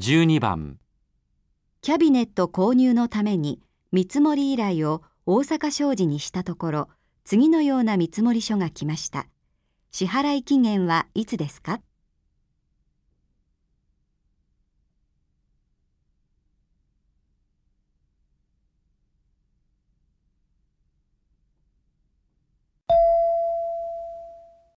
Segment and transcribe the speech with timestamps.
[0.00, 0.78] 12番
[1.82, 3.60] キャビネット購入のために
[3.90, 6.88] 見積もり依頼を大阪商事にしたところ、
[7.24, 9.26] 次のような見積書が来ました。
[9.90, 11.80] 支払い期限はいつですか？